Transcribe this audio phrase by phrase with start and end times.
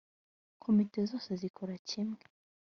[0.63, 2.21] komite zose zikora kimwe